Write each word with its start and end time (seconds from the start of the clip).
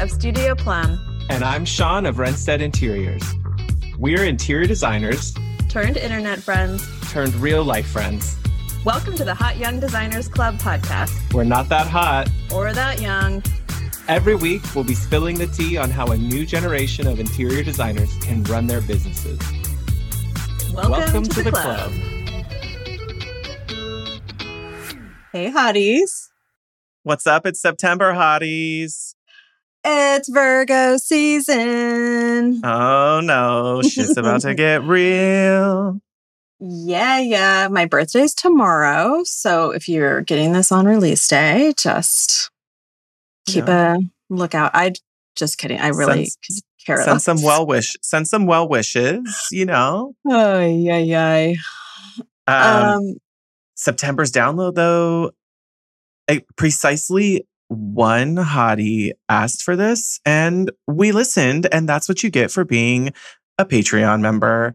of 0.00 0.10
Studio 0.10 0.54
Plum. 0.54 0.98
And 1.28 1.44
I'm 1.44 1.66
Sean 1.66 2.06
of 2.06 2.18
Wrensted 2.18 2.62
Interiors. 2.62 3.22
We're 3.98 4.24
interior 4.24 4.66
designers 4.66 5.34
turned 5.68 5.98
internet 5.98 6.38
friends 6.38 6.88
turned 7.10 7.34
real 7.34 7.62
life 7.62 7.86
friends. 7.86 8.38
Welcome 8.82 9.14
to 9.16 9.24
the 9.24 9.34
Hot 9.34 9.58
Young 9.58 9.78
Designers 9.78 10.26
Club 10.26 10.56
podcast. 10.56 11.34
We're 11.34 11.44
not 11.44 11.68
that 11.68 11.86
hot 11.86 12.30
or 12.50 12.72
that 12.72 13.02
young. 13.02 13.42
Every 14.08 14.34
week, 14.34 14.62
we'll 14.74 14.84
be 14.84 14.94
spilling 14.94 15.36
the 15.36 15.48
tea 15.48 15.76
on 15.76 15.90
how 15.90 16.06
a 16.12 16.16
new 16.16 16.46
generation 16.46 17.06
of 17.06 17.20
interior 17.20 17.62
designers 17.62 18.10
can 18.22 18.42
run 18.44 18.66
their 18.66 18.80
businesses. 18.80 19.38
Welcome, 20.72 20.92
Welcome 20.92 21.24
to, 21.24 21.30
to, 21.30 21.42
the, 21.42 21.42
the 21.42 21.50
club. 21.50 21.90
club. 21.90 21.92
Hey, 25.32 25.50
hotties. 25.50 26.30
What's 27.02 27.26
up? 27.26 27.44
It's 27.44 27.60
September, 27.60 28.14
hotties. 28.14 29.14
It's 29.82 30.28
Virgo 30.28 30.98
season. 30.98 32.60
Oh 32.64 33.20
no, 33.22 33.80
she's 33.82 34.16
about 34.16 34.42
to 34.42 34.54
get 34.54 34.82
real. 34.82 36.00
Yeah, 36.58 37.18
yeah. 37.18 37.68
My 37.70 37.86
birthday's 37.86 38.34
tomorrow. 38.34 39.22
So 39.24 39.70
if 39.70 39.88
you're 39.88 40.20
getting 40.20 40.52
this 40.52 40.70
on 40.70 40.86
release 40.86 41.26
day, 41.26 41.72
just 41.78 42.50
keep 43.46 43.66
yeah. 43.66 43.96
a 43.96 43.98
lookout. 44.28 44.72
I 44.74 44.92
just 45.36 45.56
kidding. 45.56 45.80
I 45.80 45.88
really 45.88 46.26
send, 46.26 46.62
care. 46.84 47.02
Send 47.02 47.22
some 47.22 47.42
well 47.42 47.66
wish. 47.66 47.96
Send 48.02 48.28
some 48.28 48.44
well 48.44 48.68
wishes. 48.68 49.48
You 49.50 49.64
know. 49.64 50.14
Oh 50.28 50.60
yeah, 50.60 50.98
yeah. 50.98 51.54
Um, 52.46 52.56
um, 52.56 53.14
September's 53.76 54.30
download 54.30 54.74
though. 54.74 55.30
Precisely 56.56 57.46
one 57.70 58.34
hottie 58.34 59.12
asked 59.28 59.62
for 59.62 59.76
this, 59.76 60.20
and 60.26 60.72
we 60.88 61.12
listened, 61.12 61.68
and 61.70 61.88
that's 61.88 62.08
what 62.08 62.22
you 62.22 62.28
get 62.30 62.50
for 62.50 62.64
being 62.64 63.12
a 63.58 63.64
Patreon 63.64 64.20
member. 64.20 64.74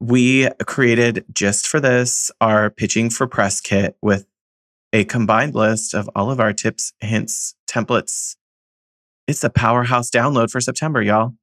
We 0.00 0.48
created 0.66 1.24
just 1.32 1.68
for 1.68 1.80
this 1.80 2.30
our 2.40 2.70
pitching 2.70 3.10
for 3.10 3.26
press 3.26 3.60
kit 3.60 3.96
with 4.00 4.26
a 4.94 5.04
combined 5.04 5.54
list 5.54 5.92
of 5.92 6.08
all 6.14 6.30
of 6.30 6.40
our 6.40 6.54
tips, 6.54 6.94
hints, 7.00 7.54
templates. 7.68 8.36
It's 9.26 9.44
a 9.44 9.50
powerhouse 9.50 10.10
download 10.10 10.50
for 10.50 10.62
September, 10.62 11.02
y'all. 11.02 11.34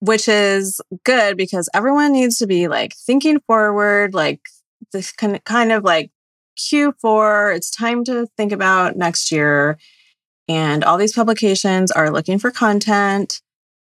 Which 0.00 0.26
is 0.26 0.80
good 1.04 1.36
because 1.36 1.68
everyone 1.74 2.12
needs 2.12 2.38
to 2.38 2.46
be 2.46 2.66
like 2.66 2.94
thinking 2.94 3.38
forward, 3.46 4.14
like 4.14 4.40
this 4.92 5.12
kind 5.12 5.72
of 5.72 5.84
like 5.84 6.10
Q4. 6.68 7.56
It's 7.56 7.70
time 7.70 8.04
to 8.04 8.26
think 8.36 8.52
about 8.52 8.96
next 8.96 9.32
year. 9.32 9.78
And 10.48 10.82
all 10.84 10.98
these 10.98 11.12
publications 11.12 11.90
are 11.90 12.10
looking 12.10 12.38
for 12.38 12.50
content. 12.50 13.40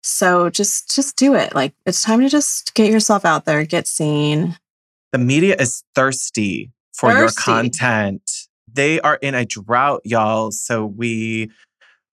So 0.03 0.49
just 0.49 0.95
just 0.95 1.17
do 1.17 1.35
it. 1.35 1.53
Like 1.53 1.73
it's 1.85 2.01
time 2.01 2.21
to 2.21 2.29
just 2.29 2.73
get 2.73 2.91
yourself 2.91 3.25
out 3.25 3.45
there, 3.45 3.65
get 3.65 3.87
seen. 3.87 4.57
The 5.11 5.17
media 5.17 5.55
is 5.59 5.83
thirsty 5.95 6.71
for 6.93 7.11
thirsty. 7.11 7.51
your 7.51 7.61
content. 7.61 8.47
They 8.71 8.99
are 9.01 9.15
in 9.21 9.35
a 9.35 9.45
drought, 9.45 10.01
y'all. 10.03 10.51
So 10.51 10.85
we 10.85 11.51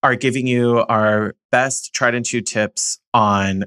are 0.03 0.17
giving 0.17 0.47
you 0.47 0.85
our 0.89 1.35
best 1.51 1.95
tried 1.95 2.15
and 2.15 2.27
true 2.27 2.41
tips 2.41 2.99
on 3.13 3.65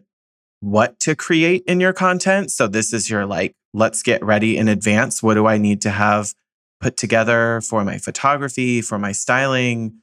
what 0.60 1.00
to 1.02 1.16
create 1.16 1.64
in 1.68 1.80
your 1.80 1.94
content. 1.94 2.52
So 2.52 2.68
this 2.68 2.94
is 2.94 3.10
your 3.10 3.26
like, 3.26 3.56
let's 3.74 4.04
get 4.04 4.24
ready 4.24 4.58
in 4.58 4.68
advance. 4.68 5.24
What 5.24 5.36
do 5.36 5.48
I 5.48 5.58
need 5.58 5.82
to 5.82 5.90
have 5.90 6.34
put 6.80 6.98
together 6.98 7.62
for 7.62 7.84
my 7.84 7.98
photography, 7.98 8.82
for 8.82 8.98
my 8.98 9.12
styling? 9.12 10.02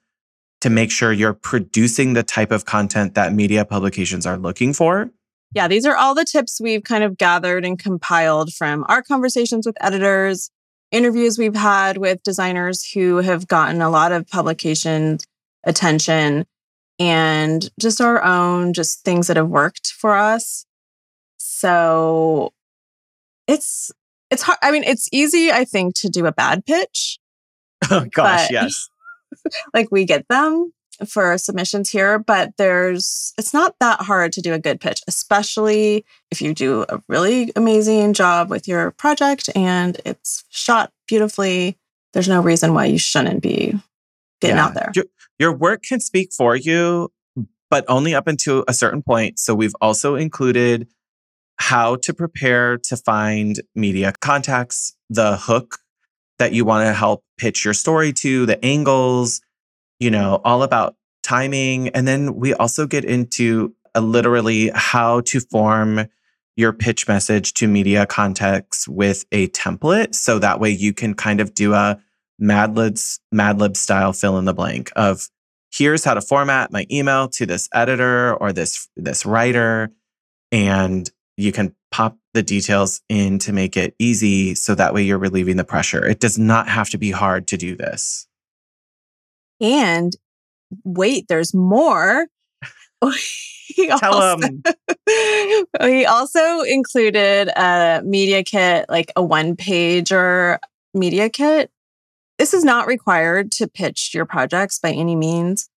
to 0.64 0.70
make 0.70 0.90
sure 0.90 1.12
you're 1.12 1.34
producing 1.34 2.14
the 2.14 2.22
type 2.22 2.50
of 2.50 2.64
content 2.64 3.12
that 3.12 3.34
media 3.34 3.66
publications 3.66 4.24
are 4.24 4.38
looking 4.38 4.72
for. 4.72 5.10
Yeah, 5.52 5.68
these 5.68 5.84
are 5.84 5.94
all 5.94 6.14
the 6.14 6.24
tips 6.24 6.58
we've 6.58 6.82
kind 6.82 7.04
of 7.04 7.18
gathered 7.18 7.66
and 7.66 7.78
compiled 7.78 8.50
from 8.54 8.82
our 8.88 9.02
conversations 9.02 9.66
with 9.66 9.76
editors, 9.82 10.50
interviews 10.90 11.36
we've 11.36 11.54
had 11.54 11.98
with 11.98 12.22
designers 12.22 12.82
who 12.94 13.18
have 13.18 13.46
gotten 13.46 13.82
a 13.82 13.90
lot 13.90 14.10
of 14.10 14.26
publication 14.26 15.18
attention, 15.64 16.46
and 16.98 17.70
just 17.78 18.00
our 18.00 18.24
own 18.24 18.72
just 18.72 19.04
things 19.04 19.26
that 19.26 19.36
have 19.36 19.50
worked 19.50 19.88
for 19.88 20.16
us. 20.16 20.64
So 21.36 22.54
it's 23.46 23.92
it's 24.34 24.42
hard. 24.42 24.58
I 24.62 24.72
mean, 24.72 24.84
it's 24.84 25.08
easy, 25.12 25.50
I 25.50 25.64
think, 25.64 25.94
to 25.96 26.08
do 26.08 26.26
a 26.26 26.32
bad 26.32 26.66
pitch. 26.66 27.18
Oh 27.90 28.06
gosh, 28.12 28.50
yes. 28.50 28.88
like 29.74 29.90
we 29.90 30.04
get 30.04 30.26
them 30.28 30.72
for 31.08 31.38
submissions 31.38 31.90
here, 31.90 32.18
but 32.18 32.52
there's 32.56 33.32
it's 33.38 33.54
not 33.54 33.76
that 33.80 34.02
hard 34.02 34.32
to 34.32 34.42
do 34.42 34.52
a 34.52 34.58
good 34.58 34.80
pitch, 34.80 35.00
especially 35.08 36.04
if 36.30 36.42
you 36.42 36.52
do 36.52 36.84
a 36.88 37.00
really 37.08 37.52
amazing 37.56 38.12
job 38.12 38.50
with 38.50 38.68
your 38.68 38.90
project 38.92 39.48
and 39.54 40.00
it's 40.04 40.44
shot 40.50 40.92
beautifully. 41.06 41.78
There's 42.12 42.28
no 42.28 42.42
reason 42.42 42.74
why 42.74 42.86
you 42.86 42.98
shouldn't 42.98 43.42
be 43.42 43.74
getting 44.40 44.56
yeah. 44.56 44.64
out 44.64 44.74
there. 44.74 44.92
Your, 44.94 45.04
your 45.38 45.52
work 45.52 45.82
can 45.82 46.00
speak 46.00 46.32
for 46.32 46.54
you, 46.54 47.10
but 47.70 47.84
only 47.88 48.14
up 48.14 48.28
until 48.28 48.64
a 48.68 48.72
certain 48.72 49.02
point. 49.02 49.38
So 49.38 49.54
we've 49.54 49.74
also 49.80 50.14
included 50.14 50.86
how 51.56 51.96
to 51.96 52.12
prepare 52.12 52.78
to 52.78 52.96
find 52.96 53.60
media 53.74 54.12
contacts, 54.20 54.96
the 55.08 55.36
hook 55.36 55.78
that 56.38 56.52
you 56.52 56.64
want 56.64 56.86
to 56.86 56.92
help 56.92 57.22
pitch 57.38 57.64
your 57.64 57.74
story 57.74 58.12
to, 58.12 58.46
the 58.46 58.62
angles, 58.64 59.40
you 60.00 60.10
know, 60.10 60.40
all 60.44 60.62
about 60.62 60.96
timing. 61.22 61.88
And 61.88 62.06
then 62.06 62.34
we 62.34 62.54
also 62.54 62.86
get 62.86 63.04
into 63.04 63.74
uh, 63.94 64.00
literally 64.00 64.70
how 64.74 65.20
to 65.22 65.40
form 65.40 66.06
your 66.56 66.72
pitch 66.72 67.08
message 67.08 67.54
to 67.54 67.66
media 67.66 68.06
contacts 68.06 68.86
with 68.86 69.24
a 69.32 69.48
template. 69.48 70.14
So 70.14 70.38
that 70.38 70.60
way 70.60 70.70
you 70.70 70.92
can 70.92 71.14
kind 71.14 71.40
of 71.40 71.54
do 71.54 71.74
a 71.74 71.98
Mad 72.38 72.76
Libs, 72.76 73.20
Mad 73.32 73.58
Lib 73.58 73.76
style 73.76 74.12
fill 74.12 74.38
in 74.38 74.44
the 74.44 74.54
blank 74.54 74.92
of 74.96 75.28
here's 75.72 76.04
how 76.04 76.14
to 76.14 76.20
format 76.20 76.72
my 76.72 76.86
email 76.90 77.28
to 77.28 77.46
this 77.46 77.68
editor 77.72 78.34
or 78.34 78.52
this, 78.52 78.88
this 78.96 79.26
writer. 79.26 79.90
And 80.52 81.10
you 81.36 81.52
can 81.52 81.74
pop 81.90 82.16
the 82.32 82.42
details 82.42 83.00
in 83.08 83.38
to 83.40 83.52
make 83.52 83.76
it 83.76 83.94
easy 83.98 84.54
so 84.54 84.74
that 84.74 84.94
way 84.94 85.02
you're 85.02 85.18
relieving 85.18 85.56
the 85.56 85.64
pressure. 85.64 86.04
It 86.04 86.20
does 86.20 86.38
not 86.38 86.68
have 86.68 86.90
to 86.90 86.98
be 86.98 87.10
hard 87.10 87.46
to 87.48 87.56
do 87.56 87.76
this. 87.76 88.26
And 89.60 90.14
wait, 90.84 91.26
there's 91.28 91.54
more. 91.54 92.26
he 93.66 93.86
Tell 93.86 94.14
also, 94.14 94.38
them. 94.38 94.62
he 95.82 96.04
also 96.06 96.60
included 96.62 97.48
a 97.56 98.02
media 98.04 98.42
kit, 98.42 98.86
like 98.88 99.12
a 99.16 99.22
one 99.22 99.56
page 99.56 100.12
or 100.12 100.60
media 100.92 101.28
kit. 101.28 101.70
This 102.38 102.54
is 102.54 102.64
not 102.64 102.86
required 102.86 103.52
to 103.52 103.68
pitch 103.68 104.12
your 104.12 104.26
projects 104.26 104.78
by 104.78 104.90
any 104.90 105.14
means, 105.14 105.68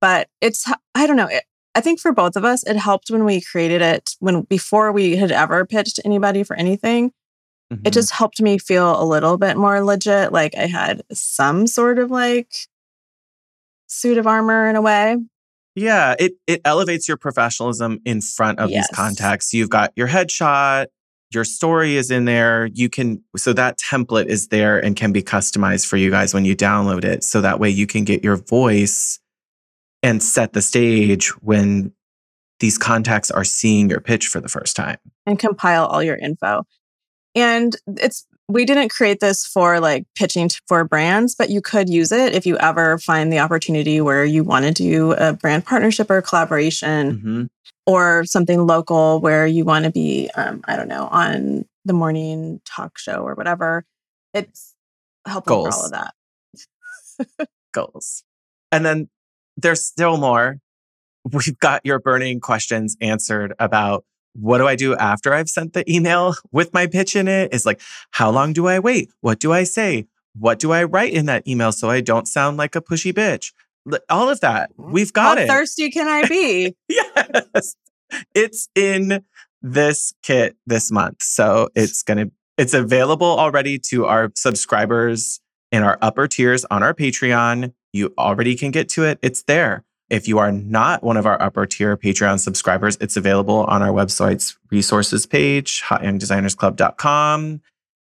but 0.00 0.28
it's, 0.40 0.70
I 0.94 1.06
don't 1.06 1.16
know, 1.16 1.26
it, 1.26 1.44
I 1.74 1.80
think 1.80 2.00
for 2.00 2.12
both 2.12 2.36
of 2.36 2.44
us, 2.44 2.62
it 2.64 2.76
helped 2.76 3.10
when 3.10 3.24
we 3.24 3.40
created 3.40 3.82
it 3.82 4.14
when 4.20 4.42
before 4.42 4.92
we 4.92 5.16
had 5.16 5.32
ever 5.32 5.66
pitched 5.66 6.00
anybody 6.04 6.44
for 6.44 6.56
anything. 6.56 7.12
Mm-hmm. 7.72 7.86
It 7.86 7.92
just 7.92 8.12
helped 8.12 8.40
me 8.40 8.58
feel 8.58 9.00
a 9.00 9.04
little 9.04 9.36
bit 9.36 9.56
more 9.56 9.82
legit. 9.82 10.32
Like 10.32 10.54
I 10.56 10.66
had 10.66 11.02
some 11.12 11.66
sort 11.66 11.98
of 11.98 12.10
like 12.10 12.52
suit 13.86 14.18
of 14.18 14.26
armor 14.26 14.68
in 14.68 14.76
a 14.76 14.82
way. 14.82 15.16
Yeah, 15.74 16.14
it 16.18 16.34
it 16.46 16.60
elevates 16.64 17.08
your 17.08 17.16
professionalism 17.16 18.00
in 18.04 18.20
front 18.20 18.60
of 18.60 18.70
yes. 18.70 18.88
these 18.88 18.96
contacts. 18.96 19.52
You've 19.52 19.70
got 19.70 19.92
your 19.96 20.06
headshot, 20.06 20.86
your 21.32 21.44
story 21.44 21.96
is 21.96 22.10
in 22.10 22.24
there. 22.24 22.66
You 22.66 22.88
can 22.88 23.22
so 23.36 23.52
that 23.52 23.78
template 23.78 24.26
is 24.26 24.48
there 24.48 24.78
and 24.78 24.94
can 24.94 25.12
be 25.12 25.22
customized 25.22 25.86
for 25.86 25.96
you 25.96 26.10
guys 26.10 26.32
when 26.32 26.44
you 26.44 26.54
download 26.54 27.04
it. 27.04 27.24
So 27.24 27.40
that 27.40 27.58
way 27.58 27.70
you 27.70 27.86
can 27.86 28.04
get 28.04 28.22
your 28.22 28.36
voice 28.36 29.18
and 30.04 30.22
set 30.22 30.52
the 30.52 30.60
stage 30.60 31.28
when 31.40 31.90
these 32.60 32.76
contacts 32.76 33.30
are 33.30 33.42
seeing 33.42 33.88
your 33.88 34.00
pitch 34.00 34.26
for 34.26 34.38
the 34.38 34.48
first 34.48 34.76
time 34.76 34.98
and 35.26 35.38
compile 35.38 35.86
all 35.86 36.02
your 36.02 36.16
info. 36.16 36.64
And 37.34 37.74
it's 37.86 38.26
we 38.46 38.66
didn't 38.66 38.90
create 38.90 39.20
this 39.20 39.46
for 39.46 39.80
like 39.80 40.04
pitching 40.14 40.50
for 40.68 40.84
brands, 40.84 41.34
but 41.34 41.48
you 41.48 41.62
could 41.62 41.88
use 41.88 42.12
it 42.12 42.34
if 42.34 42.44
you 42.44 42.58
ever 42.58 42.98
find 42.98 43.32
the 43.32 43.38
opportunity 43.38 44.02
where 44.02 44.24
you 44.24 44.44
want 44.44 44.66
to 44.66 44.72
do 44.72 45.12
a 45.12 45.32
brand 45.32 45.64
partnership 45.64 46.10
or 46.10 46.20
collaboration 46.20 47.16
mm-hmm. 47.16 47.44
or 47.86 48.24
something 48.26 48.66
local 48.66 49.20
where 49.20 49.46
you 49.46 49.64
want 49.64 49.86
to 49.86 49.90
be, 49.90 50.30
um, 50.36 50.60
I 50.66 50.76
don't 50.76 50.88
know, 50.88 51.08
on 51.10 51.64
the 51.86 51.94
morning 51.94 52.60
talk 52.66 52.98
show 52.98 53.22
or 53.22 53.34
whatever. 53.34 53.86
It's 54.34 54.74
helpful 55.26 55.64
for 55.64 55.74
all 55.74 55.84
of 55.86 55.92
that. 55.92 57.48
Goals. 57.72 58.24
And 58.70 58.84
then 58.84 59.08
there's 59.56 59.84
still 59.84 60.16
more. 60.16 60.58
We've 61.30 61.58
got 61.58 61.84
your 61.84 61.98
burning 61.98 62.40
questions 62.40 62.96
answered 63.00 63.54
about 63.58 64.04
what 64.34 64.58
do 64.58 64.66
I 64.66 64.76
do 64.76 64.96
after 64.96 65.32
I've 65.32 65.48
sent 65.48 65.72
the 65.72 65.90
email 65.90 66.34
with 66.52 66.74
my 66.74 66.86
pitch 66.86 67.16
in 67.16 67.28
it? 67.28 67.54
Is 67.54 67.64
like, 67.64 67.80
how 68.10 68.30
long 68.30 68.52
do 68.52 68.66
I 68.66 68.78
wait? 68.78 69.10
What 69.20 69.38
do 69.38 69.52
I 69.52 69.64
say? 69.64 70.06
What 70.36 70.58
do 70.58 70.72
I 70.72 70.84
write 70.84 71.12
in 71.12 71.26
that 71.26 71.46
email 71.46 71.70
so 71.70 71.88
I 71.88 72.00
don't 72.00 72.26
sound 72.26 72.56
like 72.56 72.74
a 72.74 72.80
pushy 72.80 73.12
bitch? 73.12 73.52
all 74.08 74.30
of 74.30 74.40
that. 74.40 74.70
We've 74.76 75.12
got 75.12 75.36
How 75.36 75.44
it. 75.44 75.46
thirsty 75.46 75.90
can 75.90 76.08
I 76.08 76.26
be? 76.26 76.74
yes. 76.88 77.76
It's 78.34 78.68
in 78.74 79.24
this 79.62 80.14
kit 80.22 80.56
this 80.66 80.90
month. 80.90 81.22
So 81.22 81.68
it's 81.74 82.02
going 82.02 82.18
to 82.18 82.32
it's 82.56 82.74
available 82.74 83.26
already 83.26 83.78
to 83.90 84.06
our 84.06 84.30
subscribers 84.36 85.40
in 85.72 85.82
our 85.82 85.98
upper 86.00 86.28
tiers 86.28 86.64
on 86.66 86.82
our 86.82 86.94
Patreon. 86.94 87.72
You 87.94 88.12
already 88.18 88.56
can 88.56 88.72
get 88.72 88.88
to 88.90 89.04
it. 89.04 89.20
It's 89.22 89.44
there. 89.44 89.84
If 90.10 90.26
you 90.26 90.38
are 90.38 90.50
not 90.50 91.04
one 91.04 91.16
of 91.16 91.26
our 91.26 91.40
upper 91.40 91.64
tier 91.64 91.96
Patreon 91.96 92.40
subscribers, 92.40 92.98
it's 93.00 93.16
available 93.16 93.64
on 93.64 93.82
our 93.82 93.90
website's 93.90 94.58
resources 94.72 95.26
page, 95.26 95.80
hotyoungdesignersclub.com, 95.82 97.60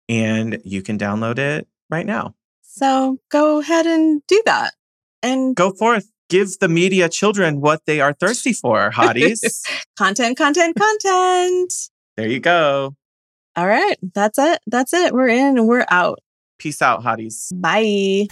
and 0.09 0.61
you 0.65 0.81
can 0.81 0.99
download 0.99 1.39
it 1.39 1.69
right 1.89 2.05
now. 2.05 2.35
So 2.61 3.19
go 3.31 3.59
ahead 3.61 3.85
and 3.85 4.21
do 4.27 4.43
that. 4.45 4.73
And 5.23 5.55
Go 5.55 5.71
forth. 5.71 6.11
Give 6.29 6.49
the 6.59 6.67
media 6.67 7.07
children 7.07 7.61
what 7.61 7.85
they 7.85 8.01
are 8.01 8.11
thirsty 8.11 8.51
for, 8.51 8.91
hotties. 8.91 9.39
content, 9.97 10.37
content, 10.37 10.75
content. 10.77 11.73
there 12.17 12.27
you 12.27 12.41
go. 12.41 12.93
All 13.55 13.67
right. 13.67 13.95
That's 14.13 14.37
it. 14.37 14.59
That's 14.67 14.93
it. 14.93 15.13
We're 15.13 15.29
in 15.29 15.65
we're 15.65 15.85
out. 15.89 16.19
Peace 16.59 16.81
out, 16.81 17.03
hotties. 17.03 17.49
Bye. 17.59 18.27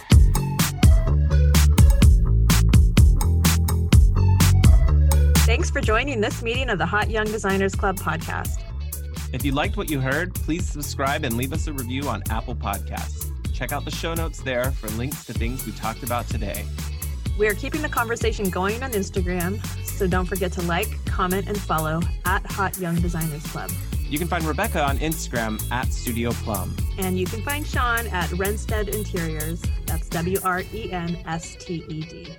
For 5.76 5.82
joining 5.82 6.22
this 6.22 6.42
meeting 6.42 6.70
of 6.70 6.78
the 6.78 6.86
Hot 6.86 7.10
Young 7.10 7.26
Designers 7.26 7.74
Club 7.74 7.98
podcast. 7.98 8.62
If 9.34 9.44
you 9.44 9.52
liked 9.52 9.76
what 9.76 9.90
you 9.90 10.00
heard, 10.00 10.34
please 10.34 10.66
subscribe 10.66 11.22
and 11.22 11.36
leave 11.36 11.52
us 11.52 11.66
a 11.66 11.72
review 11.74 12.08
on 12.08 12.22
Apple 12.30 12.56
Podcasts. 12.56 13.30
Check 13.52 13.72
out 13.72 13.84
the 13.84 13.90
show 13.90 14.14
notes 14.14 14.40
there 14.40 14.70
for 14.70 14.88
links 14.96 15.26
to 15.26 15.34
things 15.34 15.66
we 15.66 15.72
talked 15.72 16.02
about 16.02 16.26
today. 16.28 16.64
We 17.38 17.46
are 17.46 17.52
keeping 17.52 17.82
the 17.82 17.90
conversation 17.90 18.48
going 18.48 18.82
on 18.82 18.92
Instagram, 18.92 19.62
so 19.84 20.06
don't 20.06 20.24
forget 20.24 20.50
to 20.52 20.62
like, 20.62 20.88
comment, 21.04 21.46
and 21.46 21.60
follow 21.60 22.00
at 22.24 22.46
Hot 22.52 22.78
Young 22.78 22.98
Designers 23.02 23.46
Club. 23.48 23.70
You 24.00 24.18
can 24.18 24.28
find 24.28 24.44
Rebecca 24.44 24.82
on 24.82 24.96
Instagram 25.00 25.62
at 25.70 25.92
Studio 25.92 26.30
Plum. 26.30 26.74
And 26.96 27.18
you 27.18 27.26
can 27.26 27.42
find 27.42 27.66
Sean 27.66 28.06
at 28.06 28.32
Wrensted 28.32 28.94
Interiors. 28.94 29.60
That's 29.84 30.08
W 30.08 30.38
R 30.42 30.62
E 30.72 30.90
N 30.90 31.18
S 31.26 31.54
T 31.56 31.84
E 31.86 32.00
D. 32.00 32.36